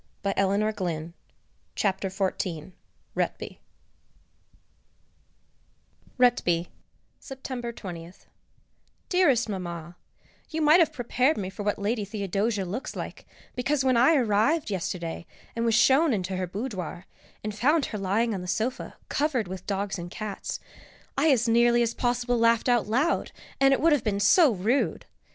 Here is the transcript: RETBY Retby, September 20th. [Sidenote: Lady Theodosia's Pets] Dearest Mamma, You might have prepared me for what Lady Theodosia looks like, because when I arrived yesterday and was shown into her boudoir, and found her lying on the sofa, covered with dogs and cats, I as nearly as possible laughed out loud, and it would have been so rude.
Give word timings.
RETBY 0.25 0.33
Retby, 0.35 1.13
September 1.75 2.73
20th. 2.73 2.73
[Sidenote: 7.19 7.79
Lady 7.83 8.01
Theodosia's 8.01 8.17
Pets] 8.17 8.25
Dearest 9.09 9.47
Mamma, 9.49 9.95
You 10.49 10.63
might 10.63 10.79
have 10.79 10.91
prepared 10.91 11.37
me 11.37 11.51
for 11.51 11.61
what 11.61 11.77
Lady 11.77 12.03
Theodosia 12.03 12.65
looks 12.65 12.95
like, 12.95 13.27
because 13.55 13.83
when 13.85 13.95
I 13.95 14.15
arrived 14.15 14.71
yesterday 14.71 15.27
and 15.55 15.65
was 15.65 15.75
shown 15.75 16.13
into 16.13 16.35
her 16.35 16.47
boudoir, 16.47 17.05
and 17.43 17.53
found 17.55 17.85
her 17.85 17.99
lying 17.99 18.33
on 18.33 18.41
the 18.41 18.47
sofa, 18.47 18.95
covered 19.07 19.47
with 19.47 19.67
dogs 19.67 19.99
and 19.99 20.09
cats, 20.09 20.59
I 21.15 21.27
as 21.29 21.47
nearly 21.47 21.83
as 21.83 21.93
possible 21.93 22.39
laughed 22.39 22.67
out 22.67 22.87
loud, 22.87 23.31
and 23.59 23.71
it 23.71 23.79
would 23.79 23.93
have 23.93 24.03
been 24.03 24.19
so 24.19 24.51
rude. 24.51 25.05